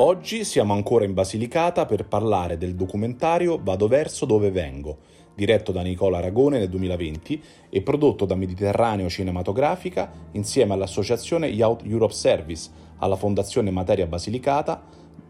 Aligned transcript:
Oggi 0.00 0.44
siamo 0.44 0.74
ancora 0.74 1.04
in 1.04 1.12
Basilicata 1.12 1.84
per 1.84 2.06
parlare 2.06 2.56
del 2.56 2.76
documentario 2.76 3.58
Vado 3.60 3.88
verso 3.88 4.26
dove 4.26 4.52
vengo, 4.52 4.98
diretto 5.34 5.72
da 5.72 5.82
Nicola 5.82 6.18
Aragone 6.18 6.60
nel 6.60 6.68
2020 6.68 7.42
e 7.68 7.82
prodotto 7.82 8.24
da 8.24 8.36
Mediterraneo 8.36 9.08
Cinematografica 9.08 10.08
insieme 10.32 10.74
all'associazione 10.74 11.48
Youth 11.48 11.82
Europe 11.84 12.12
Service, 12.12 12.70
alla 12.98 13.16
Fondazione 13.16 13.72
Materia 13.72 14.06
Basilicata 14.06 14.84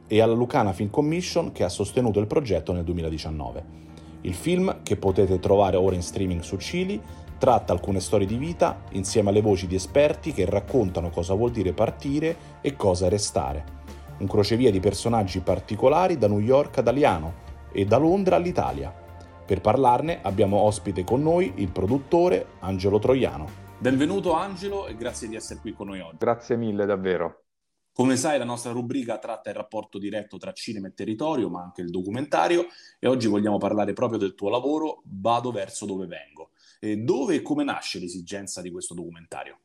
e 0.07 0.21
alla 0.21 0.35
Lucana 0.35 0.75
Film 0.75 0.91
Commission 0.91 1.51
che 1.53 1.65
ha 1.65 1.71
sostenuto 1.71 2.21
il 2.21 2.27
progetto 2.27 2.75
nel 2.75 2.85
2019. 2.85 3.65
Il 4.21 4.35
film, 4.35 4.83
che 4.83 4.97
potete 4.97 5.39
trovare 5.39 5.79
ora 5.79 5.95
in 5.95 6.03
streaming 6.03 6.43
su 6.43 6.59
Cili, 6.59 7.01
tratta 7.39 7.73
alcune 7.73 8.01
storie 8.01 8.27
di 8.27 8.37
vita 8.37 8.83
insieme 8.91 9.31
alle 9.31 9.41
voci 9.41 9.67
di 9.67 9.77
esperti 9.77 10.35
che 10.35 10.45
raccontano 10.45 11.09
cosa 11.09 11.33
vuol 11.33 11.53
dire 11.53 11.73
partire 11.73 12.37
e 12.61 12.77
cosa 12.77 13.09
restare 13.09 13.78
un 14.19 14.27
crocevia 14.27 14.71
di 14.71 14.81
personaggi 14.81 15.41
particolari 15.41 16.19
da 16.19 16.29
New 16.29 16.41
York 16.41 16.79
ad 16.79 16.89
Aliano 16.89 17.47
e 17.73 17.85
da 17.85 17.99
Londra 17.99 18.37
all'Italia. 18.37 18.93
Per 19.47 19.61
parlarne 19.61 20.21
abbiamo 20.23 20.59
ospite 20.59 21.05
con 21.05 21.23
noi 21.23 21.53
il 21.57 21.71
produttore 21.71 22.55
Angelo 22.61 22.99
Troiano. 22.99 23.67
Benvenuto 23.79 24.33
Angelo 24.33 24.87
e 24.87 24.97
grazie 24.97 25.29
di 25.29 25.37
essere 25.37 25.61
qui 25.61 25.73
con 25.73 25.87
noi 25.87 26.01
oggi. 26.01 26.17
Grazie 26.19 26.57
mille 26.57 26.85
davvero. 26.85 27.45
Come 27.93 28.17
sai 28.17 28.39
la 28.39 28.45
nostra 28.45 28.73
rubrica 28.73 29.19
tratta 29.19 29.51
il 29.51 29.57
rapporto 29.57 29.99
diretto 29.99 30.37
tra 30.37 30.53
cinema 30.53 30.89
e 30.89 30.95
territorio, 30.95 31.49
ma 31.49 31.63
anche 31.63 31.83
il 31.83 31.91
documentario 31.91 32.67
e 32.99 33.09
oggi 33.09 33.27
vogliamo 33.27 33.59
parlare 33.59 33.93
proprio 33.93 34.19
del 34.19 34.35
tuo 34.35 34.51
lavoro 34.51 35.03
Vado 35.05 35.51
verso 35.51 35.87
dove 35.87 36.07
vengo. 36.07 36.51
E 36.81 36.97
dove 36.97 37.37
e 37.37 37.43
come 37.43 37.65
nasce 37.65 37.99
l'esigenza 37.99 38.61
di 38.63 38.71
questo 38.71 38.95
documentario? 38.95 39.59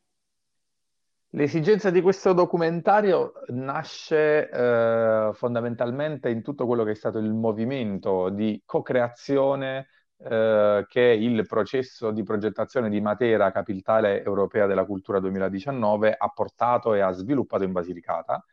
L'esigenza 1.36 1.90
di 1.90 2.02
questo 2.02 2.34
documentario 2.34 3.34
nasce 3.48 4.48
eh, 4.50 5.32
fondamentalmente 5.34 6.30
in 6.30 6.44
tutto 6.44 6.68
quello 6.68 6.84
che 6.84 6.92
è 6.92 6.96
stato 6.96 7.18
il 7.18 7.34
movimento 7.34 8.30
di 8.30 8.62
co-creazione 8.64 9.88
eh, 10.20 10.86
che 10.88 11.02
il 11.02 11.44
processo 11.48 12.12
di 12.12 12.22
progettazione 12.22 12.88
di 12.88 13.02
Matera, 13.02 13.52
capitale 13.52 14.24
europea 14.24 14.68
della 14.68 14.86
cultura 14.86 15.20
2019, 15.20 16.14
ha 16.16 16.28
portato 16.28 16.94
e 16.94 17.00
ha 17.00 17.12
sviluppato 17.12 17.64
in 17.64 17.72
Basilicata. 17.72 18.46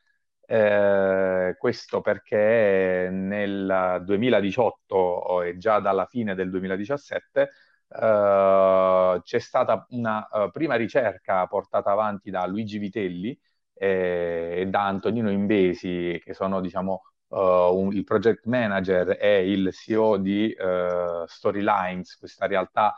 Eh, 0.46 1.56
questo 1.58 2.00
perché 2.00 3.08
nel 3.12 4.00
2018 4.04 5.42
e 5.42 5.58
già 5.58 5.80
dalla 5.80 6.06
fine 6.06 6.34
del 6.34 6.48
2017 6.48 7.50
Uh, 7.92 9.20
c'è 9.22 9.40
stata 9.40 9.84
una 9.90 10.28
uh, 10.30 10.50
prima 10.52 10.76
ricerca 10.76 11.44
portata 11.48 11.90
avanti 11.90 12.30
da 12.30 12.46
Luigi 12.46 12.78
Vitelli 12.78 13.36
eh, 13.74 14.58
e 14.58 14.66
da 14.66 14.86
Antonino 14.86 15.28
Imbesi, 15.28 16.20
che 16.22 16.32
sono 16.32 16.60
diciamo, 16.60 17.02
uh, 17.28 17.36
un, 17.36 17.92
il 17.92 18.04
project 18.04 18.44
manager 18.46 19.16
e 19.20 19.50
il 19.50 19.72
CEO 19.72 20.18
di 20.18 20.54
Storylines, 21.26 22.16
questa 22.16 22.46
realtà 22.46 22.94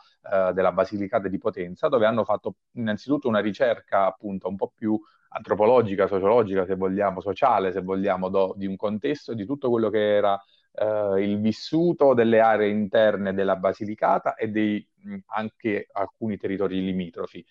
della 0.52 0.70
Basilicata 0.72 1.26
di 1.26 1.38
Potenza, 1.38 1.88
dove 1.88 2.06
hanno 2.06 2.24
fatto 2.24 2.56
innanzitutto 2.72 3.26
una 3.28 3.40
ricerca 3.40 4.06
appunto 4.06 4.46
un 4.48 4.54
po' 4.56 4.72
più 4.74 5.00
antropologica, 5.30 6.06
sociologica, 6.06 6.64
se 6.64 6.76
vogliamo, 6.76 7.20
sociale, 7.20 7.72
se 7.72 7.80
vogliamo, 7.80 8.28
do, 8.28 8.54
di 8.56 8.66
un 8.66 8.76
contesto, 8.76 9.34
di 9.34 9.44
tutto 9.46 9.70
quello 9.70 9.90
che 9.90 10.14
era 10.16 10.40
eh, 10.74 11.22
il 11.22 11.40
vissuto 11.40 12.14
delle 12.14 12.40
aree 12.40 12.68
interne 12.68 13.34
della 13.34 13.56
Basilicata 13.56 14.34
e 14.34 14.48
dei, 14.48 14.86
anche 15.26 15.88
alcuni 15.92 16.36
territori 16.36 16.82
limitrofi. 16.82 17.44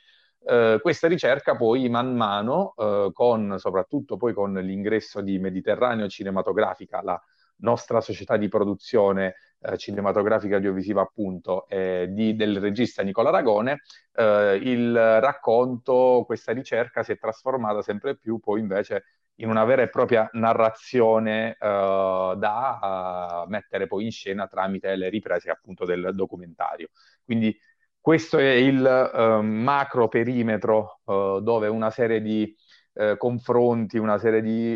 Eh, 0.43 0.79
questa 0.81 1.07
ricerca 1.07 1.55
poi 1.55 1.87
man 1.89 2.15
mano, 2.15 2.73
eh, 2.77 3.09
con, 3.13 3.55
soprattutto 3.57 4.17
poi 4.17 4.33
con 4.33 4.53
l'ingresso 4.53 5.21
di 5.21 5.37
Mediterraneo 5.39 6.07
Cinematografica, 6.07 7.01
la 7.03 7.21
nostra 7.57 8.01
società 8.01 8.37
di 8.37 8.47
produzione 8.47 9.35
eh, 9.59 9.77
cinematografica 9.77 10.55
audiovisiva 10.55 11.01
appunto 11.01 11.67
eh, 11.67 12.07
di, 12.09 12.35
del 12.35 12.59
regista 12.59 13.03
Nicola 13.03 13.29
Aragone, 13.29 13.81
eh, 14.15 14.59
il 14.63 14.93
racconto, 15.19 16.23
questa 16.25 16.53
ricerca 16.53 17.03
si 17.03 17.11
è 17.11 17.19
trasformata 17.19 17.81
sempre 17.81 18.17
più 18.17 18.39
poi 18.39 18.59
invece 18.59 19.03
in 19.41 19.49
una 19.49 19.65
vera 19.65 19.81
e 19.81 19.89
propria 19.89 20.29
narrazione 20.33 21.57
uh, 21.59 22.35
da 22.35 23.43
uh, 23.45 23.49
mettere 23.49 23.87
poi 23.87 24.05
in 24.05 24.11
scena 24.11 24.47
tramite 24.47 24.95
le 24.95 25.09
riprese 25.09 25.49
appunto 25.49 25.85
del 25.85 26.11
documentario. 26.13 26.89
Quindi 27.23 27.57
questo 27.99 28.37
è 28.37 28.51
il 28.51 29.09
uh, 29.13 29.41
macro 29.41 30.07
perimetro 30.07 31.01
dove 31.05 31.67
una 31.67 31.91
serie 31.91 32.21
di 32.21 32.55
confronti, 33.17 33.97
una 33.97 34.17
serie 34.17 34.41
di 34.41 34.75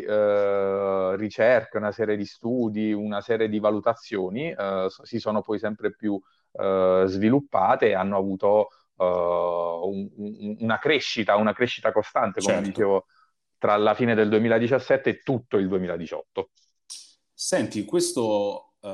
ricerche, 1.18 1.78
una 1.78 1.92
serie 1.92 2.16
di 2.16 2.24
studi, 2.24 2.94
una 2.94 3.20
serie 3.20 3.50
di 3.50 3.60
valutazioni 3.60 4.56
si 5.04 5.20
sono 5.20 5.42
poi 5.42 5.60
sempre 5.60 5.94
più 5.94 6.18
sviluppate 6.52 7.88
e 7.88 7.94
hanno 7.94 8.18
avuto 8.18 8.70
un, 8.98 10.10
un, 10.16 10.56
una 10.60 10.80
crescita, 10.80 11.36
una 11.36 11.54
crescita 11.54 11.92
costante, 11.92 12.40
come 12.40 12.54
certo. 12.54 12.70
dicevo 12.70 13.06
tra 13.58 13.76
la 13.78 13.94
fine 13.94 14.16
del 14.16 14.30
2017 14.30 15.10
e 15.10 15.20
tutto 15.24 15.58
il 15.58 15.68
2018. 15.68 16.50
Senti, 17.34 17.86
questo 17.86 18.76
uh, 18.80 18.88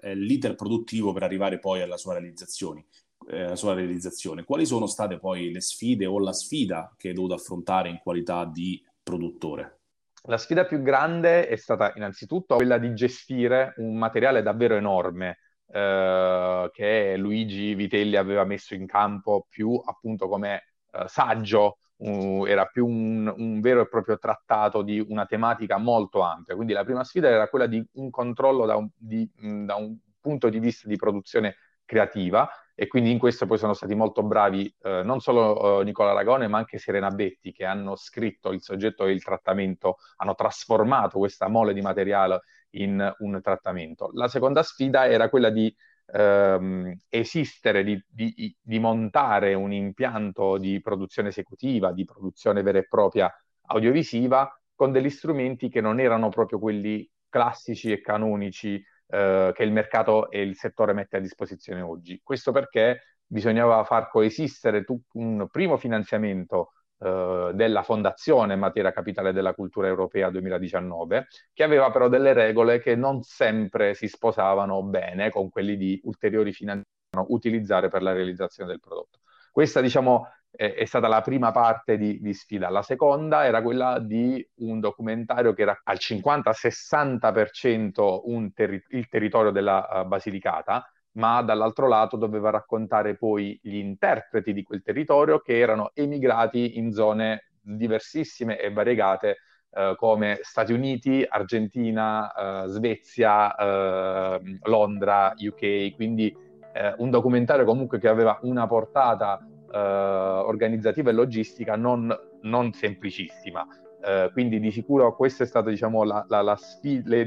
è 0.00 0.14
l'iter 0.14 0.54
produttivo 0.54 1.12
per 1.12 1.22
arrivare 1.22 1.58
poi 1.58 1.82
alla 1.82 1.96
sua 1.96 2.12
realizzazione. 2.14 2.86
Eh, 3.28 3.54
sua 3.54 3.74
realizzazione. 3.74 4.44
Quali 4.44 4.64
sono 4.64 4.86
state 4.86 5.18
poi 5.18 5.52
le 5.52 5.60
sfide 5.60 6.06
o 6.06 6.18
la 6.18 6.32
sfida 6.32 6.92
che 6.96 7.08
hai 7.08 7.14
dovuto 7.14 7.34
affrontare 7.34 7.88
in 7.88 7.98
qualità 8.02 8.44
di 8.44 8.82
produttore? 9.02 9.80
La 10.24 10.36
sfida 10.36 10.64
più 10.64 10.82
grande 10.82 11.46
è 11.46 11.56
stata 11.56 11.92
innanzitutto 11.94 12.56
quella 12.56 12.78
di 12.78 12.92
gestire 12.94 13.74
un 13.76 13.96
materiale 13.96 14.42
davvero 14.42 14.74
enorme 14.74 15.38
eh, 15.66 16.70
che 16.72 17.16
Luigi 17.16 17.74
Vitelli 17.74 18.16
aveva 18.16 18.44
messo 18.44 18.74
in 18.74 18.86
campo 18.86 19.46
più 19.48 19.80
appunto 19.84 20.28
come 20.28 20.64
eh, 20.90 21.04
saggio 21.06 21.78
uh, 22.00 22.44
era 22.46 22.66
più 22.66 22.86
un, 22.86 23.32
un, 23.36 23.60
vero 23.60 23.82
e 23.82 23.88
proprio 23.88 24.18
trattato 24.18 24.82
di 24.82 25.04
una 25.08 25.26
tematica 25.26 25.78
molto 25.78 26.20
ampia. 26.20 26.54
Quindi 26.54 26.72
la 26.72 26.84
prima 26.84 27.04
sfida 27.04 27.28
era 27.28 27.48
quella 27.48 27.66
di 27.66 27.84
un 27.94 28.10
controllo 28.10 28.66
da 28.66 28.76
un, 28.76 28.88
di, 28.96 29.28
mh, 29.36 29.64
da 29.64 29.76
un 29.76 29.96
punto 30.20 30.48
di 30.48 30.58
vista 30.58 30.88
di 30.88 30.96
produzione 30.96 31.56
creativa 31.84 32.48
e 32.74 32.86
quindi 32.86 33.10
in 33.10 33.18
questo 33.18 33.46
poi 33.46 33.58
sono 33.58 33.74
stati 33.74 33.94
molto 33.94 34.22
bravi 34.22 34.72
eh, 34.82 35.02
non 35.02 35.20
solo 35.20 35.80
eh, 35.80 35.84
Nicola 35.84 36.12
Aragone 36.12 36.46
ma 36.46 36.58
anche 36.58 36.78
Serena 36.78 37.10
Betti 37.10 37.52
che 37.52 37.64
hanno 37.64 37.96
scritto 37.96 38.52
il 38.52 38.62
soggetto 38.62 39.06
e 39.06 39.12
il 39.12 39.22
trattamento, 39.22 39.96
hanno 40.16 40.34
trasformato 40.34 41.18
questa 41.18 41.48
mole 41.48 41.74
di 41.74 41.80
materiale 41.80 42.42
in 42.74 43.14
un 43.18 43.40
trattamento. 43.42 44.10
La 44.12 44.28
seconda 44.28 44.62
sfida 44.62 45.08
era 45.08 45.28
quella 45.28 45.50
di 45.50 45.74
ehm, 46.12 46.96
esistere, 47.08 47.84
di, 47.84 48.02
di, 48.08 48.56
di, 48.60 48.78
montare 48.78 49.54
un 49.54 49.72
impianto 49.72 50.58
di 50.58 50.80
produzione 50.80 51.28
esecutiva, 51.28 51.92
di 51.92 52.04
produzione 52.04 52.62
vera 52.62 52.78
e 52.78 52.86
propria 52.88 53.32
audiovisiva, 53.66 54.50
con 54.74 54.92
degli 54.92 55.10
strumenti 55.10 55.68
che 55.68 55.80
non 55.80 56.00
erano 56.00 56.28
proprio 56.28 56.58
quelli 56.58 57.08
classici 57.28 57.92
e 57.92 58.00
canonici 58.00 58.82
eh, 59.08 59.52
che 59.54 59.62
il 59.62 59.72
mercato 59.72 60.30
e 60.30 60.42
il 60.42 60.56
settore 60.56 60.92
mette 60.92 61.16
a 61.16 61.20
disposizione 61.20 61.80
oggi. 61.80 62.20
Questo 62.22 62.52
perché 62.52 63.02
bisognava 63.26 63.84
far 63.84 64.08
coesistere 64.10 64.84
un 65.12 65.46
primo 65.50 65.76
finanziamento 65.76 66.72
eh, 67.02 67.52
della 67.54 67.82
Fondazione 67.82 68.56
Matera 68.56 68.92
Capitale 68.92 69.32
della 69.32 69.54
Cultura 69.54 69.88
Europea 69.88 70.28
2019, 70.28 71.28
che 71.52 71.62
aveva 71.62 71.90
però 71.90 72.08
delle 72.08 72.34
regole 72.34 72.78
che 72.78 72.94
non 72.94 73.22
sempre 73.22 73.94
si 73.94 74.06
sposavano 74.06 74.82
bene 74.82 75.30
con 75.30 75.48
quelli 75.48 75.78
di 75.78 75.98
ulteriori 76.04 76.52
finanziamenti 76.52 76.98
da 77.10 77.24
utilizzare 77.28 77.88
per 77.88 78.02
la 78.02 78.12
realizzazione 78.12 78.68
del 78.70 78.80
prodotto. 78.80 79.20
Questa, 79.50 79.80
diciamo, 79.80 80.28
è, 80.50 80.74
è 80.74 80.84
stata 80.84 81.08
la 81.08 81.22
prima 81.22 81.52
parte 81.52 81.96
di, 81.96 82.20
di, 82.20 82.34
sfida. 82.34 82.68
La 82.68 82.82
seconda 82.82 83.46
era 83.46 83.62
quella 83.62 83.98
di 83.98 84.46
un 84.56 84.80
documentario 84.80 85.54
che 85.54 85.62
era 85.62 85.80
al 85.82 85.96
50-60% 85.98 88.52
terri- 88.52 88.84
il 88.90 89.08
territorio 89.08 89.50
della 89.50 89.88
uh, 89.90 90.06
Basilicata, 90.06 90.86
ma 91.12 91.42
dall'altro 91.42 91.88
lato 91.88 92.16
doveva 92.16 92.50
raccontare 92.50 93.16
poi 93.16 93.58
gli 93.62 93.76
interpreti 93.76 94.52
di 94.52 94.62
quel 94.62 94.82
territorio 94.82 95.40
che 95.40 95.58
erano 95.58 95.90
emigrati 95.94 96.78
in 96.78 96.92
zone 96.92 97.50
diversissime 97.60 98.58
e 98.58 98.72
variegate 98.72 99.38
eh, 99.72 99.94
come 99.96 100.38
Stati 100.42 100.72
Uniti, 100.72 101.24
Argentina, 101.28 102.64
eh, 102.64 102.68
Svezia, 102.68 103.54
eh, 103.54 104.40
Londra, 104.64 105.32
UK, 105.36 105.94
quindi 105.94 106.34
eh, 106.72 106.94
un 106.98 107.10
documentario 107.10 107.64
comunque 107.64 107.98
che 107.98 108.08
aveva 108.08 108.38
una 108.42 108.66
portata 108.66 109.38
eh, 109.72 109.78
organizzativa 109.78 111.10
e 111.10 111.12
logistica 111.12 111.76
non, 111.76 112.12
non 112.42 112.72
semplicissima. 112.72 113.66
Eh, 114.02 114.30
quindi 114.32 114.58
di 114.60 114.70
sicuro 114.70 115.14
questa 115.14 115.44
è 115.44 115.46
stata 115.46 115.70
diciamo, 115.70 116.04
la, 116.04 116.24
la, 116.28 116.42
la 116.42 116.56
sfida, 116.56 117.26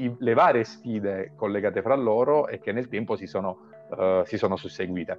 i, 0.00 0.14
le 0.18 0.34
varie 0.34 0.64
sfide 0.64 1.32
collegate 1.36 1.82
fra 1.82 1.94
loro 1.94 2.48
e 2.48 2.58
che 2.58 2.72
nel 2.72 2.88
tempo 2.88 3.16
si 3.16 3.26
sono, 3.26 3.58
uh, 3.90 4.24
si 4.24 4.36
sono 4.36 4.56
susseguite. 4.56 5.18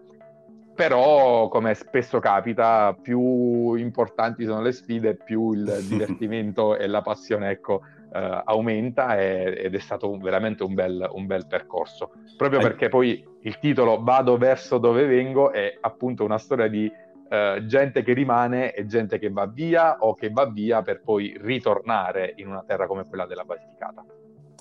Però, 0.73 1.47
come 1.49 1.73
spesso 1.73 2.19
capita, 2.19 2.97
più 2.99 3.75
importanti 3.75 4.45
sono 4.45 4.61
le 4.61 4.71
sfide, 4.71 5.15
più 5.15 5.51
il 5.51 5.79
divertimento 5.87 6.77
e 6.77 6.87
la 6.87 7.01
passione 7.01 7.49
ecco, 7.49 7.81
uh, 8.13 8.41
aumenta 8.45 9.17
e, 9.19 9.53
ed 9.57 9.75
è 9.75 9.79
stato 9.79 10.09
un, 10.09 10.19
veramente 10.19 10.63
un 10.63 10.73
bel, 10.73 11.07
un 11.11 11.25
bel, 11.25 11.45
percorso. 11.47 12.11
Proprio 12.37 12.59
perché 12.59 12.89
poi 12.89 13.23
il 13.41 13.59
titolo 13.59 14.01
Vado 14.01 14.37
verso 14.37 14.77
dove 14.77 15.05
vengo 15.05 15.51
è 15.51 15.77
appunto 15.81 16.23
una 16.23 16.37
storia 16.37 16.67
di 16.67 16.85
uh, 16.85 17.65
gente 17.65 18.01
che 18.01 18.13
rimane 18.13 18.73
e 18.73 18.85
gente 18.85 19.19
che 19.19 19.29
va 19.29 19.45
via 19.45 19.97
o 19.99 20.15
che 20.15 20.29
va 20.29 20.45
via 20.45 20.81
per 20.81 21.01
poi 21.01 21.37
ritornare 21.39 22.33
in 22.37 22.47
una 22.47 22.63
terra 22.65 22.87
come 22.87 23.05
quella 23.05 23.25
della 23.25 23.43
Basilicata 23.43 24.03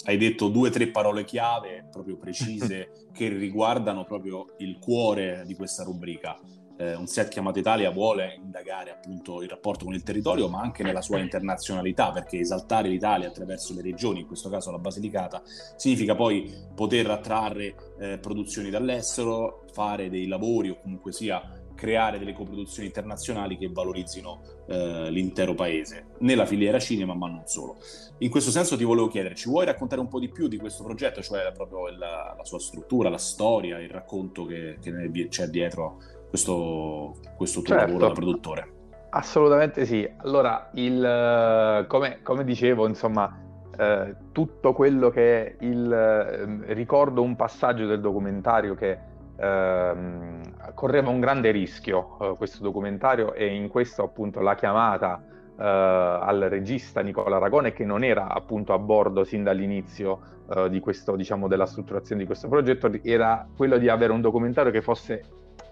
hai 0.05 0.17
detto 0.17 0.49
due 0.49 0.69
o 0.69 0.73
tre 0.73 0.89
parole 0.89 1.25
chiave 1.25 1.87
proprio 1.91 2.17
precise 2.17 3.09
che 3.13 3.29
riguardano 3.29 4.05
proprio 4.05 4.55
il 4.59 4.79
cuore 4.79 5.45
di 5.47 5.55
questa 5.55 5.83
rubrica. 5.83 6.39
Eh, 6.79 6.95
un 6.95 7.07
set 7.07 7.29
chiamato 7.29 7.59
Italia 7.59 7.91
vuole 7.91 8.39
indagare 8.43 8.91
appunto 8.91 9.43
il 9.43 9.51
rapporto 9.51 9.85
con 9.85 9.93
il 9.93 10.03
territorio, 10.03 10.49
ma 10.49 10.63
anche 10.63 10.83
nella 10.83 11.03
sua 11.03 11.19
internazionalità, 11.19 12.11
perché 12.11 12.39
esaltare 12.39 12.89
l'Italia 12.89 13.29
attraverso 13.29 13.75
le 13.75 13.83
regioni, 13.83 14.21
in 14.21 14.27
questo 14.27 14.49
caso 14.49 14.71
la 14.71 14.79
Basilicata, 14.79 15.43
significa 15.77 16.15
poi 16.15 16.51
poter 16.75 17.11
attrarre 17.11 17.75
eh, 17.99 18.19
produzioni 18.19 18.71
dall'estero, 18.71 19.67
fare 19.73 20.09
dei 20.09 20.27
lavori 20.27 20.71
o 20.71 20.81
comunque 20.81 21.13
sia 21.13 21.60
creare 21.81 22.19
delle 22.19 22.35
coproduzioni 22.35 22.89
internazionali 22.89 23.57
che 23.57 23.71
valorizzino 23.73 24.43
eh, 24.67 25.11
l'intero 25.11 25.55
paese, 25.55 26.09
nella 26.19 26.45
filiera 26.45 26.79
cinema 26.79 27.15
ma 27.15 27.27
non 27.27 27.45
solo. 27.47 27.79
In 28.19 28.29
questo 28.29 28.51
senso 28.51 28.77
ti 28.77 28.85
volevo 28.85 29.09
chiedere, 29.09 29.35
ci 29.35 29.49
vuoi 29.49 29.65
raccontare 29.65 30.03
un 30.03 30.09
po' 30.09 30.21
di 30.21 30.29
più 30.29 30.47
di 30.47 30.59
questo 30.59 30.85
progetto, 30.85 31.23
cioè 31.23 31.51
proprio 31.53 31.89
la, 31.89 32.35
la 32.37 32.45
sua 32.45 32.59
struttura, 32.59 33.09
la 33.09 33.17
storia, 33.17 33.79
il 33.79 33.89
racconto 33.89 34.45
che, 34.45 34.77
che 34.79 35.29
c'è 35.31 35.47
dietro 35.47 36.03
questo, 36.29 37.17
questo 37.35 37.63
tuo 37.63 37.75
certo. 37.75 37.87
lavoro 37.87 38.07
da 38.09 38.13
produttore? 38.13 38.73
Assolutamente 39.09 39.87
sì. 39.87 40.07
Allora, 40.19 40.69
il, 40.75 41.87
come, 41.89 42.21
come 42.23 42.45
dicevo, 42.45 42.87
insomma, 42.87 43.41
eh, 43.79 44.15
tutto 44.33 44.75
quello 44.75 45.09
che 45.09 45.47
è 45.47 45.65
il... 45.65 45.91
Eh, 45.91 46.75
ricordo 46.75 47.23
un 47.23 47.37
passaggio 47.37 47.87
del 47.87 48.03
documentario 48.03 48.75
che 48.75 49.09
ehm, 49.41 50.75
correva 50.75 51.11
un 51.11 51.21
grande 51.21 51.51
rischio 51.51 52.19
eh, 52.21 52.37
questo 52.37 52.63
documentario 52.63 53.33
e 53.33 53.55
in 53.55 53.69
questo 53.69 54.03
appunto 54.03 54.41
la 54.41 54.55
chiamata 54.55 55.23
eh, 55.59 55.65
al 55.65 56.47
regista 56.49 57.01
Nicola 57.01 57.37
Aragone 57.37 57.73
che 57.73 57.85
non 57.85 58.05
era 58.05 58.29
appunto 58.29 58.73
a 58.73 58.79
bordo 58.79 59.25
sin 59.25 59.43
dall'inizio 59.43 60.21
eh, 60.55 60.69
di 60.69 60.81
questo, 60.81 61.17
diciamo, 61.17 61.49
della 61.49 61.67
strutturazione 61.67 62.21
di 62.21 62.27
questo 62.27 62.49
progetto 62.49 62.91
era 63.03 63.47
quello 63.57 63.79
di 63.79 63.89
avere 63.89 64.13
un 64.13 64.21
documentario 64.21 64.71
che 64.71 64.83
fosse 64.83 65.23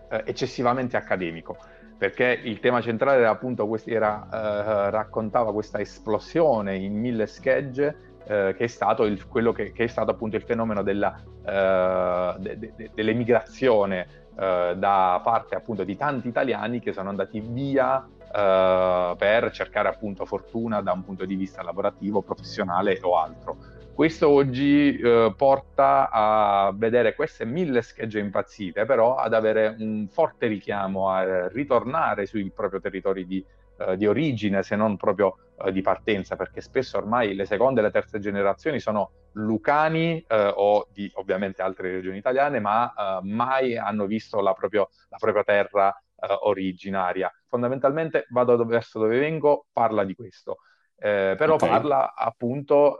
eh, 0.09 0.23
eccessivamente 0.25 0.97
accademico 0.97 1.57
perché 1.99 2.41
il 2.45 2.61
tema 2.61 2.81
centrale 2.81 3.19
era 3.19 3.31
appunto 3.31 3.67
questi, 3.67 3.93
era, 3.93 4.29
eh, 4.33 4.91
raccontava 4.91 5.53
questa 5.53 5.81
esplosione 5.81 6.77
in 6.77 6.95
mille 6.95 7.27
schegge 7.27 8.08
eh, 8.29 8.55
che 8.57 8.65
è 8.65 8.67
stato 8.67 9.05
il, 9.05 9.27
quello 9.27 9.53
che, 9.53 9.73
che, 9.73 9.85
è 9.85 9.87
stato 9.87 10.11
appunto 10.11 10.37
il 10.37 10.43
fenomeno 10.43 10.83
della, 10.83 11.19
eh, 11.47 12.35
de, 12.39 12.59
de, 12.77 12.91
dell'emigrazione 12.95 14.27
eh, 14.39 14.75
da 14.77 15.21
parte 15.25 15.55
appunto 15.55 15.83
di 15.83 15.97
tanti 15.97 16.29
italiani 16.29 16.79
che 16.79 16.93
sono 16.93 17.09
andati 17.09 17.41
via 17.41 18.07
eh, 18.07 19.15
per 19.17 19.51
cercare 19.51 19.89
appunto 19.89 20.27
fortuna 20.27 20.83
da 20.83 20.93
un 20.93 21.05
punto 21.05 21.25
di 21.25 21.35
vista 21.37 21.63
lavorativo, 21.63 22.21
professionale 22.21 22.99
o 23.03 23.19
altro. 23.19 23.57
Questo 23.95 24.29
oggi 24.29 24.97
eh, 24.97 25.35
porta 25.37 26.09
a 26.09 26.71
vedere 26.73 27.15
queste 27.17 27.45
mille 27.45 27.83
schegge 27.83 28.21
impazzite, 28.21 28.85
però 28.85 29.17
ad 29.17 29.35
avere 29.35 29.75
un 29.79 30.07
forte 30.09 30.47
richiamo 30.47 31.09
a 31.09 31.49
ritornare 31.49 32.27
sui 32.27 32.49
propri 32.55 32.81
territori 32.81 33.27
di 33.27 33.45
eh, 33.79 33.97
di 33.97 34.07
origine 34.07 34.63
se 34.63 34.77
non 34.77 34.97
proprio 34.97 35.37
eh, 35.65 35.73
di 35.73 35.81
partenza, 35.83 36.37
perché 36.37 36.61
spesso 36.61 36.99
ormai 36.99 37.35
le 37.35 37.45
seconde 37.45 37.81
e 37.81 37.85
le 37.85 37.91
terze 37.91 38.19
generazioni 38.19 38.81
sono 38.81 39.11
lucani 39.33 40.25
eh, 40.27 40.53
o 40.55 40.89
di 40.93 41.11
ovviamente 41.15 41.63
altre 41.63 41.93
regioni 41.93 42.17
italiane, 42.17 42.59
ma 42.61 42.93
eh, 42.93 43.19
mai 43.23 43.77
hanno 43.77 44.07
visto 44.07 44.41
la, 44.41 44.53
proprio, 44.53 44.89
la 45.09 45.17
propria 45.19 45.45
terra 45.45 45.97
eh, 45.97 46.37
originaria. 46.41 47.33
Fondamentalmente 47.47 48.27
vado 48.31 48.65
verso 48.65 48.99
dove 48.99 49.19
vengo, 49.19 49.67
parla 49.73 50.05
di 50.05 50.15
questo. 50.15 50.59
Però 50.99 51.55
okay. 51.55 51.69
parla 51.69 52.13
appunto 52.13 52.99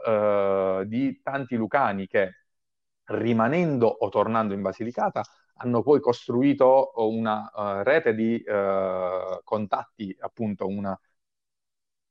di 0.85 1.19
tanti 1.21 1.57
lucani 1.57 2.07
che 2.07 2.45
rimanendo 3.03 3.87
o 3.87 4.07
tornando 4.07 4.53
in 4.53 4.61
Basilicata 4.61 5.21
hanno 5.61 5.81
poi 5.81 5.99
costruito 5.99 6.91
una 6.95 7.51
uh, 7.53 7.83
rete 7.83 8.13
di 8.13 8.41
uh, 8.45 9.41
contatti, 9.43 10.15
appunto 10.19 10.67
una 10.67 10.97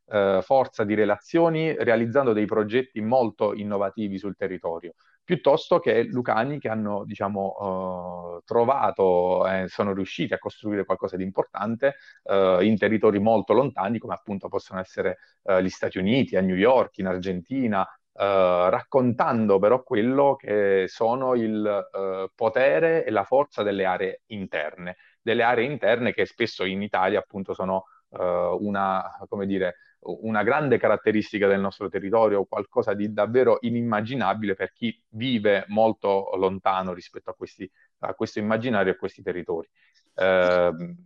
uh, 0.05 0.41
forza 0.43 0.85
di 0.85 0.95
relazioni, 0.95 1.75
realizzando 1.75 2.33
dei 2.33 2.45
progetti 2.45 3.01
molto 3.01 3.55
innovativi 3.55 4.19
sul 4.19 4.37
territorio, 4.37 4.95
piuttosto 5.25 5.79
che 5.79 6.05
lucani 6.05 6.59
che 6.59 6.69
hanno, 6.69 7.05
diciamo, 7.05 8.41
trovato 8.45 9.47
e 9.47 9.69
sono 9.69 9.93
riusciti 9.93 10.33
a 10.33 10.39
costruire 10.39 10.85
qualcosa 10.87 11.17
di 11.17 11.23
importante 11.23 11.97
in 12.31 12.77
territori 12.79 13.19
molto 13.19 13.53
lontani, 13.53 13.99
come 13.99 14.15
appunto 14.15 14.49
possono 14.49 14.81
essere 14.81 15.19
gli 15.61 15.69
Stati 15.69 15.99
Uniti, 15.99 16.37
a 16.37 16.41
New 16.41 16.57
York, 16.57 16.97
in 16.97 17.09
Argentina, 17.09 17.87
Uh, 18.19 18.69
raccontando 18.69 19.61
però 19.61 19.85
quello 19.85 20.35
che 20.35 20.87
sono 20.89 21.37
il 21.37 21.89
uh, 21.93 22.29
potere 22.35 23.05
e 23.05 23.13
la 23.13 23.23
forza 23.23 23.63
delle 23.63 23.85
aree 23.85 24.23
interne, 24.27 24.97
delle 25.23 25.45
aree 25.45 25.65
interne 25.65 26.13
che 26.13 26.27
spesso 26.27 26.65
in 26.65 26.83
Italia 26.83 27.21
appunto 27.21 27.55
sono 27.55 27.85
uh, 28.09 28.19
una, 28.59 29.05
come 29.29 29.47
dire, 29.47 29.77
una 30.01 30.43
grande 30.43 30.79
caratteristica 30.79 31.47
del 31.47 31.61
nostro 31.61 31.89
territorio, 31.89 32.45
qualcosa 32.45 32.93
di 32.93 33.13
davvero 33.13 33.59
inimmaginabile 33.61 34.55
per 34.55 34.73
chi 34.73 35.01
vive 35.11 35.65
molto 35.69 36.31
lontano 36.35 36.93
rispetto 36.93 37.31
a, 37.31 37.35
questi, 37.35 37.71
a 38.01 38.15
questo 38.15 38.41
immaginario 38.41 38.91
e 38.91 38.95
a 38.97 38.99
questi 38.99 39.23
territori. 39.23 39.69
Ehm, 40.17 40.97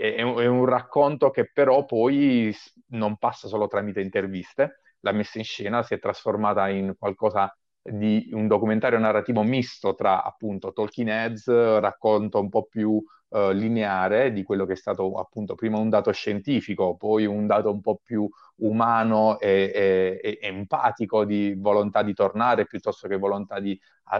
è, 0.00 0.14
è 0.14 0.46
un 0.46 0.64
racconto 0.64 1.30
che 1.30 1.50
però 1.52 1.84
poi 1.84 2.52
non 2.88 3.16
passa 3.16 3.46
solo 3.46 3.68
tramite 3.68 4.00
interviste, 4.00 4.80
la 5.08 5.12
messa 5.12 5.38
in 5.38 5.44
scena 5.44 5.82
si 5.82 5.94
è 5.94 5.98
trasformata 5.98 6.68
in 6.68 6.94
qualcosa 6.98 7.52
di 7.82 8.28
un 8.32 8.46
documentario 8.46 8.98
narrativo 8.98 9.42
misto 9.42 9.94
tra 9.94 10.22
appunto 10.22 10.72
Talking 10.72 11.08
Heads, 11.08 11.48
racconto 11.80 12.38
un 12.40 12.48
po' 12.50 12.64
più 12.64 12.90
uh, 12.90 13.50
lineare 13.50 14.32
di 14.32 14.42
quello 14.42 14.66
che 14.66 14.74
è 14.74 14.76
stato 14.76 15.14
appunto 15.14 15.54
prima 15.54 15.78
un 15.78 15.88
dato 15.88 16.12
scientifico, 16.12 16.96
poi 16.96 17.24
un 17.24 17.46
dato 17.46 17.70
un 17.70 17.80
po' 17.80 17.98
più 18.02 18.28
umano 18.56 19.38
e, 19.38 19.72
e, 19.74 20.20
e 20.22 20.46
empatico 20.46 21.24
di 21.24 21.54
volontà 21.56 22.02
di 22.02 22.12
tornare 22.12 22.66
piuttosto 22.66 23.08
che 23.08 23.16
volontà 23.16 23.58
di 23.60 23.78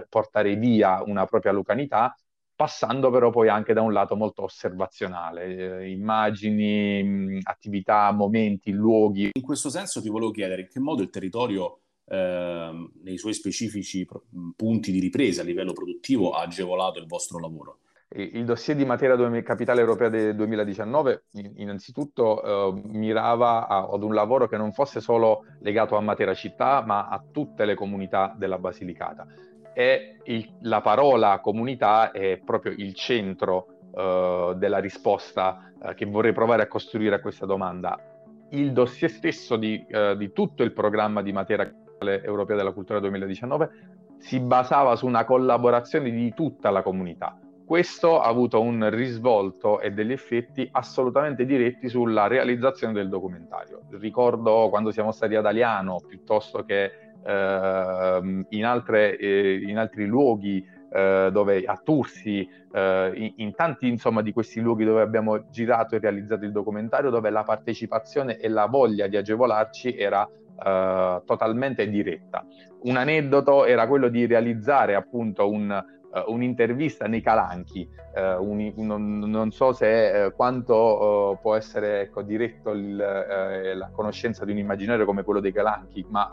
portare 0.08 0.54
via 0.56 1.02
una 1.02 1.24
propria 1.26 1.52
lucanità 1.52 2.14
passando 2.58 3.08
però 3.10 3.30
poi 3.30 3.48
anche 3.48 3.72
da 3.72 3.82
un 3.82 3.92
lato 3.92 4.16
molto 4.16 4.42
osservazionale, 4.42 5.82
eh, 5.82 5.90
immagini, 5.92 7.04
mh, 7.04 7.38
attività, 7.44 8.10
momenti, 8.10 8.72
luoghi. 8.72 9.30
In 9.32 9.42
questo 9.42 9.70
senso 9.70 10.02
ti 10.02 10.08
volevo 10.08 10.32
chiedere 10.32 10.62
in 10.62 10.68
che 10.68 10.80
modo 10.80 11.02
il 11.02 11.08
territorio 11.08 11.82
eh, 12.04 12.90
nei 13.04 13.16
suoi 13.16 13.32
specifici 13.32 14.04
punti 14.56 14.90
di 14.90 14.98
ripresa 14.98 15.42
a 15.42 15.44
livello 15.44 15.72
produttivo 15.72 16.32
ha 16.32 16.42
agevolato 16.42 16.98
il 16.98 17.06
vostro 17.06 17.38
lavoro? 17.38 17.78
il 18.10 18.46
dossier 18.46 18.74
di 18.74 18.86
materia 18.86 19.42
capitale 19.42 19.80
europea 19.80 20.08
del 20.08 20.34
2019 20.34 21.24
innanzitutto 21.56 22.42
eh, 22.42 22.80
mirava 22.86 23.68
a, 23.68 23.86
ad 23.86 24.02
un 24.02 24.14
lavoro 24.14 24.48
che 24.48 24.56
non 24.56 24.72
fosse 24.72 25.00
solo 25.00 25.44
legato 25.60 25.94
a 25.94 26.00
Matera 26.00 26.32
città, 26.32 26.82
ma 26.82 27.08
a 27.08 27.22
tutte 27.30 27.66
le 27.66 27.74
comunità 27.74 28.34
della 28.36 28.58
Basilicata. 28.58 29.26
E 29.78 30.16
il, 30.24 30.54
la 30.62 30.80
parola 30.80 31.38
comunità 31.38 32.10
è 32.10 32.40
proprio 32.44 32.72
il 32.76 32.94
centro 32.94 33.90
eh, 33.94 34.54
della 34.56 34.78
risposta 34.78 35.70
eh, 35.80 35.94
che 35.94 36.04
vorrei 36.04 36.32
provare 36.32 36.62
a 36.62 36.66
costruire 36.66 37.14
a 37.14 37.20
questa 37.20 37.46
domanda. 37.46 37.96
Il 38.50 38.72
dossier 38.72 39.08
stesso 39.08 39.54
di, 39.54 39.86
eh, 39.86 40.16
di 40.16 40.32
tutto 40.32 40.64
il 40.64 40.72
programma 40.72 41.22
di 41.22 41.30
capitale 41.32 42.24
europea 42.24 42.56
della 42.56 42.72
cultura 42.72 42.98
2019 42.98 43.70
si 44.18 44.40
basava 44.40 44.96
su 44.96 45.06
una 45.06 45.24
collaborazione 45.24 46.10
di 46.10 46.34
tutta 46.34 46.70
la 46.70 46.82
comunità 46.82 47.38
questo 47.68 48.18
ha 48.18 48.26
avuto 48.26 48.62
un 48.62 48.88
risvolto 48.88 49.78
e 49.80 49.90
degli 49.90 50.12
effetti 50.12 50.66
assolutamente 50.72 51.44
diretti 51.44 51.90
sulla 51.90 52.26
realizzazione 52.26 52.94
del 52.94 53.10
documentario. 53.10 53.82
Ricordo 53.90 54.70
quando 54.70 54.90
siamo 54.90 55.12
stati 55.12 55.34
ad 55.34 55.44
Aliano 55.44 56.00
piuttosto 56.00 56.64
che 56.64 57.07
in, 57.24 58.64
altre, 58.64 59.16
eh, 59.18 59.60
in, 59.66 59.78
altri 59.78 60.06
luoghi 60.06 60.64
eh, 60.90 61.28
dove 61.30 61.64
a 61.64 61.78
Tursi, 61.82 62.48
eh, 62.72 63.12
in, 63.14 63.32
in, 63.36 63.54
tanti 63.54 63.88
insomma 63.88 64.22
di 64.22 64.32
questi 64.32 64.60
luoghi 64.60 64.84
dove 64.84 65.02
abbiamo 65.02 65.50
girato 65.50 65.94
e 65.94 65.98
realizzato 65.98 66.44
il 66.44 66.52
documentario, 66.52 67.10
dove 67.10 67.30
la 67.30 67.42
partecipazione 67.42 68.38
e 68.38 68.48
la 68.48 68.66
voglia 68.66 69.06
di 69.06 69.16
agevolarci 69.16 69.96
era 69.96 70.26
eh, 70.26 71.22
totalmente 71.24 71.88
diretta. 71.88 72.44
Un 72.82 72.96
aneddoto 72.96 73.66
era 73.66 73.86
quello 73.86 74.08
di 74.08 74.24
realizzare 74.26 74.94
appunto 74.94 75.50
un 75.50 75.84
uh, 76.10 76.32
un'intervista 76.32 77.06
nei 77.06 77.20
Calanchi, 77.20 77.88
uh, 78.14 78.42
un, 78.42 78.72
un, 78.76 79.18
non 79.18 79.50
so 79.50 79.72
se 79.72 79.86
uh, 80.26 80.34
quanto 80.34 81.38
può 81.42 81.54
essere 81.54 82.02
ecco, 82.02 82.22
diretto 82.22 82.70
il, 82.70 82.96
la 82.96 83.90
conoscenza 83.92 84.44
di 84.44 84.52
un 84.52 84.58
immaginario 84.58 85.04
come 85.04 85.22
quello 85.22 85.40
dei 85.40 85.52
Calanchi, 85.52 86.06
ma 86.08 86.30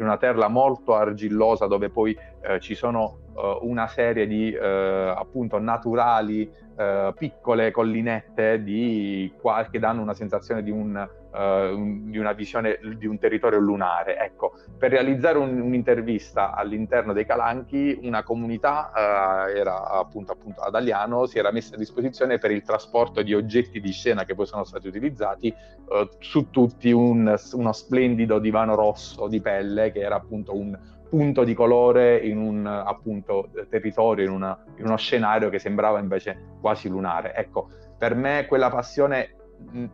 in 0.00 0.06
una 0.06 0.16
terra 0.16 0.48
molto 0.48 0.94
argillosa 0.94 1.66
dove 1.66 1.90
poi 1.90 2.16
ci 2.58 2.74
sono 2.74 3.18
una 3.60 3.86
serie 3.86 4.26
di 4.26 4.54
appunto 4.56 5.58
naturali 5.58 6.50
piccole 7.16 7.70
collinette 7.70 8.62
di, 8.62 9.32
che 9.70 9.78
danno 9.78 10.02
una 10.02 10.14
sensazione 10.14 10.62
di 10.62 10.70
un 10.70 11.08
uh, 11.32 12.08
di 12.10 12.18
una 12.18 12.32
visione 12.32 12.78
di 12.96 13.06
un 13.06 13.18
territorio 13.18 13.58
lunare. 13.58 14.18
Ecco, 14.18 14.52
per 14.78 14.90
realizzare 14.90 15.38
un, 15.38 15.60
un'intervista 15.60 16.54
all'interno 16.54 17.12
dei 17.12 17.24
Calanchi, 17.24 17.98
una 18.02 18.22
comunità 18.22 18.90
uh, 18.94 19.56
era 19.56 19.90
appunto, 19.90 20.32
appunto 20.32 20.60
ad 20.60 20.74
Aliano, 20.74 21.26
si 21.26 21.38
era 21.38 21.50
messa 21.50 21.74
a 21.74 21.78
disposizione 21.78 22.38
per 22.38 22.50
il 22.50 22.62
trasporto 22.62 23.22
di 23.22 23.34
oggetti 23.34 23.80
di 23.80 23.92
scena 23.92 24.24
che 24.24 24.34
poi 24.34 24.46
sono 24.46 24.64
stati 24.64 24.88
utilizzati, 24.88 25.52
uh, 25.88 26.08
su 26.18 26.50
tutti 26.50 26.90
un, 26.90 27.34
uno 27.52 27.72
splendido 27.72 28.38
divano 28.38 28.74
rosso 28.74 29.28
di 29.28 29.40
pelle 29.40 29.92
che 29.92 30.00
era 30.00 30.16
appunto 30.16 30.56
un 30.56 30.78
punto 31.10 31.42
di 31.42 31.54
colore 31.54 32.18
in 32.18 32.38
un 32.38 32.64
appunto 32.66 33.50
territorio, 33.68 34.24
in, 34.24 34.30
una, 34.30 34.56
in 34.76 34.84
uno 34.84 34.96
scenario 34.96 35.48
che 35.50 35.58
sembrava 35.58 35.98
invece 35.98 36.54
quasi 36.60 36.88
lunare. 36.88 37.34
Ecco, 37.34 37.68
per 37.98 38.14
me 38.14 38.46
quella 38.46 38.70
passione 38.70 39.34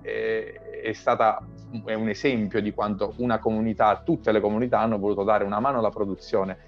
è, 0.01 0.93
stata 0.93 1.45
è 1.85 1.95
un 1.95 2.09
esempio 2.09 2.61
di 2.61 2.73
quanto 2.73 3.15
una 3.19 3.39
comunità, 3.39 4.03
tutte 4.05 4.33
le 4.33 4.41
comunità 4.41 4.81
hanno 4.81 4.99
voluto 4.99 5.25
dare 5.25 5.45
una 5.45 5.61
mano 5.61 5.79
alla 5.79 5.91
produzione 5.91 6.59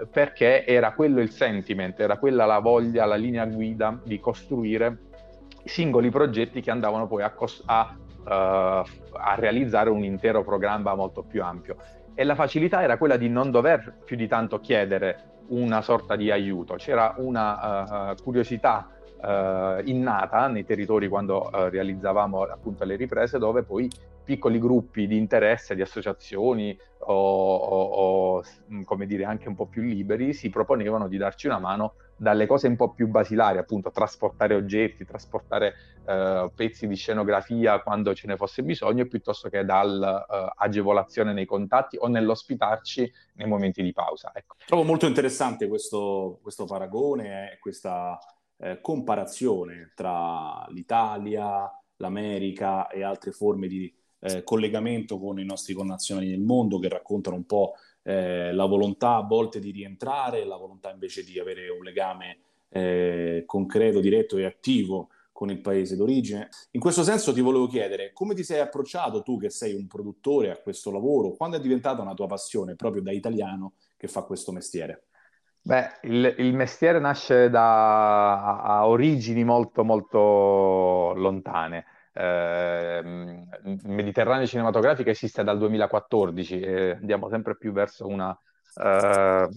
eh, 0.00 0.06
perché 0.06 0.66
era 0.66 0.92
quello 0.92 1.20
il 1.20 1.30
sentiment, 1.30 1.98
era 2.00 2.18
quella 2.18 2.44
la 2.46 2.58
voglia, 2.58 3.04
la 3.04 3.16
linea 3.16 3.46
guida 3.46 3.98
di 4.02 4.18
costruire 4.18 4.98
singoli 5.64 6.10
progetti 6.10 6.60
che 6.60 6.70
andavano 6.70 7.06
poi 7.06 7.22
a, 7.22 7.34
a, 7.64 7.96
uh, 7.96 8.30
a 8.30 9.34
realizzare 9.34 9.90
un 9.90 10.04
intero 10.04 10.44
programma 10.44 10.94
molto 10.94 11.22
più 11.22 11.42
ampio. 11.42 11.76
E 12.14 12.24
la 12.24 12.34
facilità 12.34 12.82
era 12.82 12.96
quella 12.96 13.16
di 13.16 13.28
non 13.28 13.50
dover 13.50 13.98
più 14.04 14.16
di 14.16 14.26
tanto 14.26 14.60
chiedere 14.60 15.34
una 15.48 15.82
sorta 15.82 16.16
di 16.16 16.30
aiuto, 16.30 16.74
c'era 16.74 17.14
una 17.18 18.10
uh, 18.10 18.22
curiosità 18.22 18.95
eh, 19.22 19.82
innata 19.84 20.46
nei 20.48 20.64
territori 20.64 21.08
quando 21.08 21.50
eh, 21.50 21.70
realizzavamo 21.70 22.42
appunto 22.42 22.84
le 22.84 22.96
riprese, 22.96 23.38
dove 23.38 23.62
poi 23.62 23.90
piccoli 24.26 24.58
gruppi 24.58 25.06
di 25.06 25.16
interesse, 25.16 25.76
di 25.76 25.82
associazioni 25.82 26.76
o, 26.98 27.14
o, 27.14 27.82
o, 27.82 28.44
mm, 28.72 28.82
come 28.82 29.06
dire 29.06 29.24
anche 29.24 29.48
un 29.48 29.54
po' 29.54 29.66
più 29.66 29.82
liberi 29.82 30.32
si 30.32 30.50
proponevano 30.50 31.06
di 31.06 31.16
darci 31.16 31.46
una 31.46 31.60
mano 31.60 31.94
dalle 32.16 32.46
cose 32.46 32.66
un 32.66 32.76
po' 32.76 32.92
più 32.92 33.08
basilari, 33.08 33.58
appunto 33.58 33.90
trasportare 33.90 34.54
oggetti, 34.54 35.04
trasportare 35.04 35.74
eh, 36.06 36.50
pezzi 36.54 36.86
di 36.86 36.96
scenografia 36.96 37.80
quando 37.82 38.14
ce 38.14 38.26
ne 38.26 38.36
fosse 38.36 38.62
bisogno, 38.62 39.06
piuttosto 39.06 39.48
che 39.48 39.64
dall'agevolazione 39.64 41.30
eh, 41.30 41.34
nei 41.34 41.44
contatti 41.44 41.96
o 42.00 42.08
nell'ospitarci 42.08 43.12
nei 43.34 43.46
momenti 43.46 43.82
di 43.82 43.92
pausa. 43.92 44.32
Ecco. 44.34 44.56
Trovo 44.64 44.82
molto 44.82 45.06
interessante 45.06 45.68
questo, 45.68 46.38
questo 46.42 46.64
paragone, 46.64 47.52
eh, 47.52 47.58
questa 47.58 48.18
eh, 48.58 48.80
comparazione 48.80 49.92
tra 49.94 50.66
l'Italia, 50.70 51.70
l'America 51.96 52.88
e 52.88 53.02
altre 53.02 53.32
forme 53.32 53.68
di 53.68 53.92
eh, 54.20 54.42
collegamento 54.42 55.18
con 55.18 55.38
i 55.38 55.44
nostri 55.44 55.74
connazionali 55.74 56.30
nel 56.30 56.40
mondo 56.40 56.78
che 56.78 56.88
raccontano 56.88 57.36
un 57.36 57.44
po' 57.44 57.74
eh, 58.02 58.52
la 58.52 58.64
volontà 58.66 59.16
a 59.16 59.22
volte 59.22 59.58
di 59.60 59.70
rientrare, 59.70 60.44
la 60.44 60.56
volontà 60.56 60.90
invece 60.90 61.24
di 61.24 61.38
avere 61.38 61.68
un 61.68 61.82
legame 61.82 62.38
eh, 62.68 63.44
concreto, 63.46 64.00
diretto 64.00 64.36
e 64.36 64.44
attivo 64.44 65.08
con 65.32 65.50
il 65.50 65.60
paese 65.60 65.96
d'origine. 65.96 66.48
In 66.72 66.80
questo 66.80 67.02
senso 67.02 67.32
ti 67.32 67.42
volevo 67.42 67.66
chiedere 67.66 68.12
come 68.12 68.34
ti 68.34 68.42
sei 68.42 68.60
approcciato 68.60 69.22
tu 69.22 69.38
che 69.38 69.50
sei 69.50 69.74
un 69.74 69.86
produttore 69.86 70.50
a 70.50 70.56
questo 70.56 70.90
lavoro, 70.90 71.32
quando 71.32 71.58
è 71.58 71.60
diventata 71.60 72.00
una 72.00 72.14
tua 72.14 72.26
passione 72.26 72.74
proprio 72.74 73.02
da 73.02 73.12
italiano 73.12 73.74
che 73.96 74.08
fa 74.08 74.22
questo 74.22 74.50
mestiere? 74.50 75.04
Beh, 75.66 75.98
il, 76.02 76.32
il 76.38 76.54
mestiere 76.54 77.00
nasce 77.00 77.50
da 77.50 78.62
a 78.62 78.86
origini 78.86 79.42
molto 79.42 79.82
molto 79.82 81.12
lontane. 81.16 81.84
Eh, 82.12 83.02
Mediterraneo 83.82 84.46
cinematografico 84.46 85.10
esiste 85.10 85.42
dal 85.42 85.58
2014 85.58 86.60
e 86.60 86.90
andiamo 86.92 87.28
sempre 87.28 87.56
più 87.56 87.72
verso 87.72 88.06
una 88.06 88.28
uh, 88.30 89.48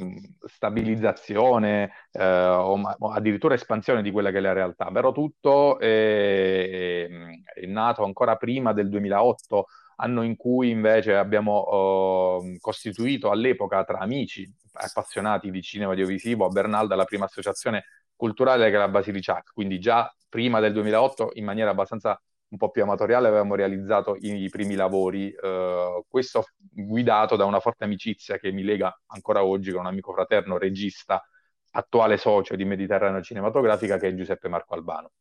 stabilizzazione 0.48 1.92
uh, 2.14 2.22
o, 2.22 2.82
o, 2.98 3.12
addirittura 3.12 3.54
espansione 3.54 4.02
di 4.02 4.10
quella 4.10 4.32
che 4.32 4.38
è 4.38 4.42
la 4.42 4.54
realtà. 4.54 4.90
Però 4.90 5.12
tutto 5.12 5.78
è, 5.78 7.08
è 7.08 7.66
nato 7.68 8.04
ancora 8.04 8.36
prima 8.36 8.74
del 8.74 8.90
2008 8.90 9.68
anno 10.02 10.24
in 10.24 10.36
cui 10.36 10.70
invece 10.70 11.16
abbiamo 11.16 12.38
uh, 12.38 12.58
costituito 12.60 13.32
all'epoca 13.32 13.84
tra 13.84 14.00
amici 14.00 14.50
appassionati 14.74 15.52
di 15.52 15.62
cinema 15.62 15.92
audiovisivo 15.92 16.46
a 16.46 16.50
Bernalda 16.50 16.96
la 16.96 17.06
prima 17.06 17.26
associazione 17.26 17.86
culturale 18.16 18.70
che 18.70 18.76
è 18.76 18.80
la 18.80 18.88
Basiliciac, 18.88 19.52
quindi 19.54 19.80
già 19.80 20.14
prima 20.28 20.60
del 20.60 20.74
2008 20.74 21.32
in 21.34 21.46
maniera 21.46 21.72
abbastanza 21.72 22.22
un 22.50 22.58
po' 22.58 22.70
più 22.70 22.82
amatoriale 22.82 23.28
avevamo 23.28 23.56
realizzato 23.56 24.16
i, 24.16 24.44
i 24.44 24.50
primi 24.50 24.76
lavori, 24.76 25.28
uh, 25.28 26.04
questo 26.08 26.46
guidato 26.58 27.36
da 27.36 27.46
una 27.46 27.60
forte 27.60 27.84
amicizia 27.84 28.38
che 28.38 28.52
mi 28.52 28.64
lega 28.64 28.98
ancora 29.08 29.44
oggi 29.44 29.72
con 29.72 29.82
un 29.82 29.88
amico 29.88 30.14
fraterno, 30.14 30.58
regista, 30.58 31.24
attuale 31.72 32.18
socio 32.18 32.56
di 32.56 32.66
Mediterraneo 32.66 33.22
Cinematografica 33.22 33.98
che 33.98 34.08
è 34.08 34.16
Giuseppe 34.16 34.48
Marco 34.48 34.74
Albano. 34.74 35.12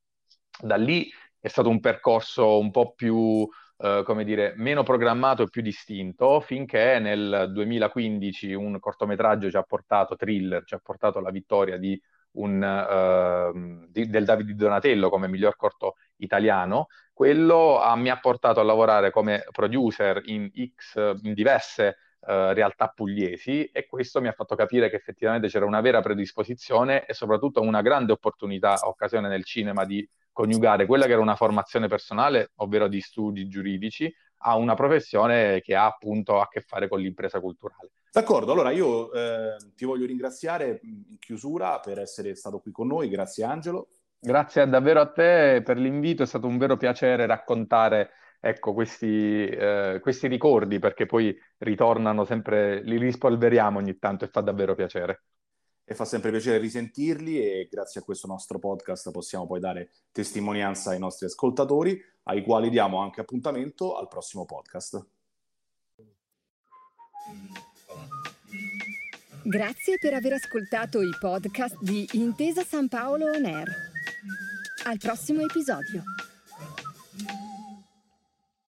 Da 0.61 0.77
lì 0.77 1.11
è 1.39 1.49
stato 1.49 1.69
un 1.69 1.81
percorso 1.81 2.59
un 2.59 2.71
po' 2.71 2.95
più 2.95 3.47
eh, 3.81 4.03
come 4.05 4.25
dire, 4.25 4.55
meno 4.57 4.83
programmato 4.83 5.43
e 5.43 5.49
più 5.49 5.63
distinto, 5.63 6.41
finché 6.41 6.99
nel 6.99 7.51
2015 7.53 8.53
un 8.53 8.79
cortometraggio 8.81 9.51
ci 9.51 9.57
ha 9.57 9.63
portato, 9.63 10.17
thriller, 10.17 10.65
ci 10.65 10.75
ha 10.75 10.81
portato 10.83 11.19
alla 11.19 11.31
vittoria 11.31 11.77
di 11.77 12.01
un, 12.33 12.61
uh, 12.61 13.87
di, 13.89 14.09
del 14.09 14.25
Davide 14.25 14.55
Donatello 14.55 15.09
come 15.09 15.29
miglior 15.29 15.57
corto 15.57 15.97
italiano. 16.17 16.89
Quello 17.13 17.81
ha, 17.81 17.95
mi 17.97 18.11
ha 18.11 18.19
portato 18.19 18.61
a 18.61 18.65
lavorare 18.65 19.11
come 19.11 19.45
producer 19.51 20.23
in, 20.25 20.51
X, 20.75 20.97
in 21.23 21.35
diverse 21.35 21.97
Uh, 22.29 22.53
realtà 22.53 22.89
pugliesi 22.89 23.65
e 23.73 23.87
questo 23.87 24.21
mi 24.21 24.29
ha 24.29 24.33
fatto 24.33 24.55
capire 24.55 24.91
che 24.91 24.97
effettivamente 24.97 25.49
c'era 25.49 25.65
una 25.65 25.81
vera 25.81 26.03
predisposizione 26.03 27.07
e 27.07 27.15
soprattutto 27.15 27.63
una 27.63 27.81
grande 27.81 28.13
opportunità, 28.13 28.81
occasione 28.83 29.29
nel 29.29 29.45
cinema 29.45 29.87
di 29.87 30.07
coniugare 30.31 30.85
quella 30.85 31.07
che 31.07 31.13
era 31.13 31.23
una 31.23 31.37
formazione 31.37 31.89
personale, 31.89 32.51
ovvero 32.57 32.87
di 32.87 33.01
studi 33.01 33.49
giuridici, 33.49 34.15
a 34.41 34.57
una 34.57 34.75
professione 34.75 35.63
che 35.63 35.75
ha 35.75 35.87
appunto 35.87 36.39
a 36.39 36.49
che 36.49 36.61
fare 36.61 36.87
con 36.87 37.01
l'impresa 37.01 37.41
culturale. 37.41 37.93
D'accordo, 38.13 38.53
allora 38.53 38.73
io 38.73 39.11
eh, 39.11 39.57
ti 39.75 39.87
voglio 39.87 40.05
ringraziare 40.05 40.81
in 40.83 41.19
chiusura 41.19 41.81
per 41.81 41.99
essere 41.99 42.35
stato 42.35 42.59
qui 42.59 42.73
con 42.73 42.89
noi, 42.89 43.09
grazie 43.09 43.45
Angelo. 43.45 43.89
Grazie 44.21 44.69
davvero 44.69 45.01
a 45.01 45.07
te 45.07 45.63
per 45.65 45.79
l'invito, 45.79 46.25
è 46.25 46.27
stato 46.27 46.47
un 46.47 46.59
vero 46.59 46.77
piacere 46.77 47.25
raccontare 47.25 48.11
ecco, 48.41 48.73
questi, 48.73 49.47
eh, 49.47 49.99
questi 50.03 50.27
ricordi 50.29 50.79
perché 50.79 51.07
poi 51.07 51.37
ritornano 51.59 52.25
sempre, 52.25 52.83
li 52.83 52.99
rispolveriamo 52.99 53.79
ogni 53.79 53.99
tanto 53.99 54.25
e 54.25 54.29
fa 54.29 54.41
davvero 54.41 54.75
piacere. 54.75 55.23
e 55.91 55.95
fa 55.95 56.05
sempre 56.05 56.31
piacere 56.31 56.59
risentirli 56.59 57.41
e 57.41 57.67
grazie 57.71 58.03
a 58.03 58.05
questo 58.05 58.27
nostro 58.27 58.59
podcast 58.59 59.11
possiamo 59.11 59.47
poi 59.47 59.59
dare 59.59 59.91
testimonianza 60.13 60.91
ai 60.91 60.99
nostri 60.99 61.25
ascoltatori, 61.25 61.99
ai 62.25 62.43
quali 62.43 62.69
diamo 62.69 62.99
anche 62.99 63.23
appuntamento 63.23 63.97
al 63.97 64.07
prossimo 64.07 64.45
podcast. 64.45 65.07
Grazie 69.45 69.97
per 69.99 70.13
aver 70.13 70.35
ascoltato 70.35 71.01
i 71.01 71.11
podcast 71.19 71.79
di 71.81 72.07
Intesa 72.13 72.63
San 72.65 72.89
Paolo 72.89 73.31
On 73.31 73.45
Air. 73.47 73.69
Al 74.85 74.99
prossimo 74.99 75.41
episodio. 75.41 76.03